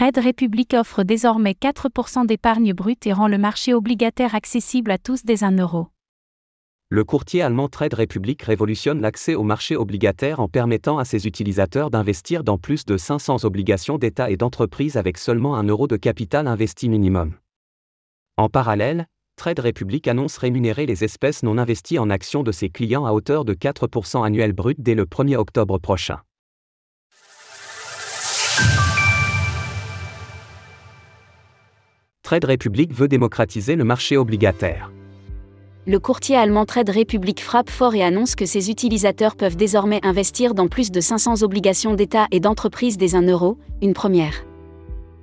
[0.00, 5.24] Trade Republic offre désormais 4% d'épargne brute et rend le marché obligataire accessible à tous
[5.26, 5.88] dès 1 euro.
[6.88, 11.90] Le courtier allemand Trade Republic révolutionne l'accès au marché obligataire en permettant à ses utilisateurs
[11.90, 16.46] d'investir dans plus de 500 obligations d'État et d'entreprise avec seulement 1 euro de capital
[16.46, 17.34] investi minimum.
[18.38, 19.04] En parallèle,
[19.36, 23.44] Trade Republic annonce rémunérer les espèces non investies en actions de ses clients à hauteur
[23.44, 26.20] de 4% annuel brut dès le 1er octobre prochain.
[32.30, 34.92] Trade Republic veut démocratiser le marché obligataire.
[35.84, 40.54] Le courtier allemand Trade Republic frappe fort et annonce que ses utilisateurs peuvent désormais investir
[40.54, 44.44] dans plus de 500 obligations d'État et d'entreprise des 1 euro, une première.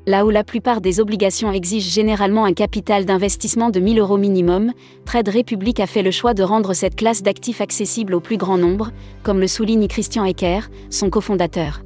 [0.05, 4.73] Là où la plupart des obligations exigent généralement un capital d'investissement de 1000 euros minimum,
[5.05, 8.58] Trade Republic a fait le choix de rendre cette classe d'actifs accessible au plus grand
[8.58, 8.91] nombre,
[9.23, 11.83] comme le souligne Christian Ecker, son cofondateur.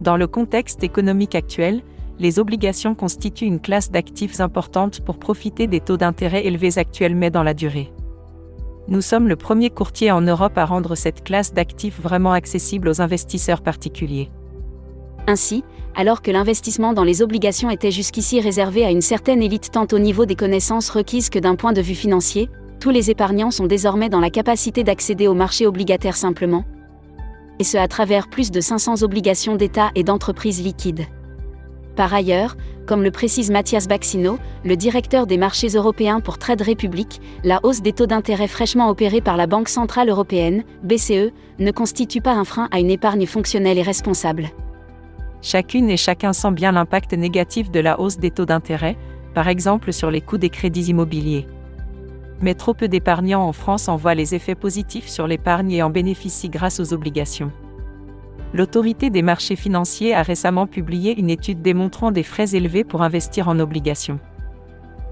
[0.00, 1.82] Dans le contexte économique actuel,
[2.20, 7.42] les obligations constituent une classe d'actifs importante pour profiter des taux d'intérêt élevés actuellement dans
[7.42, 7.90] la durée.
[8.88, 13.00] Nous sommes le premier courtier en Europe à rendre cette classe d'actifs vraiment accessible aux
[13.00, 14.30] investisseurs particuliers.
[15.26, 19.86] Ainsi, alors que l'investissement dans les obligations était jusqu'ici réservé à une certaine élite tant
[19.92, 23.66] au niveau des connaissances requises que d'un point de vue financier, tous les épargnants sont
[23.66, 26.64] désormais dans la capacité d'accéder au marché obligataire simplement,
[27.58, 31.06] et ce à travers plus de 500 obligations d'État et d'entreprises liquides.
[31.96, 37.20] Par ailleurs, comme le précise Mathias Baxino, le directeur des marchés européens pour Trade Republic,
[37.44, 42.20] la hausse des taux d'intérêt fraîchement opérée par la Banque centrale européenne, BCE, ne constitue
[42.20, 44.48] pas un frein à une épargne fonctionnelle et responsable.
[45.42, 48.96] Chacune et chacun sent bien l'impact négatif de la hausse des taux d'intérêt,
[49.34, 51.46] par exemple sur les coûts des crédits immobiliers.
[52.42, 55.90] Mais trop peu d'épargnants en France en voient les effets positifs sur l'épargne et en
[55.90, 57.52] bénéficient grâce aux obligations.
[58.52, 63.48] L'autorité des marchés financiers a récemment publié une étude démontrant des frais élevés pour investir
[63.48, 64.18] en obligations.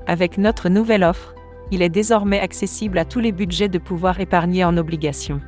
[0.06, 1.34] Avec notre nouvelle offre,
[1.70, 5.40] il est désormais accessible à tous les budgets de pouvoir épargner en obligations.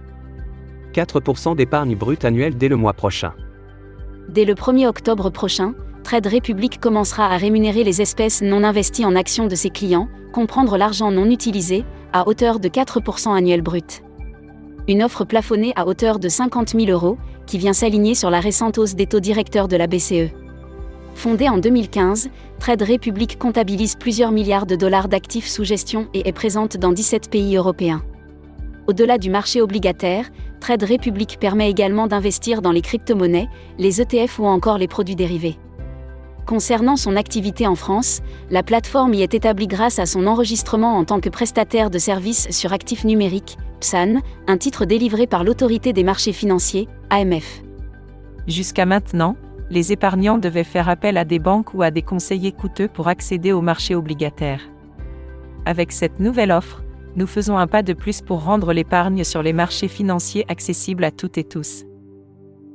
[0.92, 3.32] 4% d'épargne brute annuelle dès le mois prochain.
[4.28, 5.74] Dès le 1er octobre prochain,
[6.04, 10.76] Trade Republic commencera à rémunérer les espèces non investies en actions de ses clients, comprendre
[10.76, 14.02] l'argent non utilisé, à hauteur de 4% annuel brut.
[14.90, 18.76] Une offre plafonnée à hauteur de 50 000 euros, qui vient s'aligner sur la récente
[18.76, 20.32] hausse des taux directeurs de la BCE.
[21.14, 22.28] Fondée en 2015,
[22.58, 27.30] Trade Republic comptabilise plusieurs milliards de dollars d'actifs sous gestion et est présente dans 17
[27.30, 28.02] pays européens.
[28.88, 33.48] Au-delà du marché obligataire, Trade Republic permet également d'investir dans les crypto-monnaies,
[33.78, 35.56] les ETF ou encore les produits dérivés.
[36.50, 41.04] Concernant son activité en France, la plateforme y est établie grâce à son enregistrement en
[41.04, 44.16] tant que prestataire de services sur actifs numériques, PSAN,
[44.48, 47.62] un titre délivré par l'autorité des marchés financiers, AMF.
[48.48, 49.36] Jusqu'à maintenant,
[49.70, 53.52] les épargnants devaient faire appel à des banques ou à des conseillers coûteux pour accéder
[53.52, 54.62] au marché obligataire.
[55.66, 56.82] Avec cette nouvelle offre,
[57.14, 61.12] nous faisons un pas de plus pour rendre l'épargne sur les marchés financiers accessible à
[61.12, 61.84] toutes et tous.